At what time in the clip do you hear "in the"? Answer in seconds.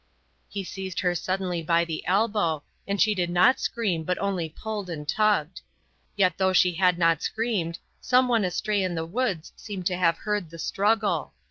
8.81-9.05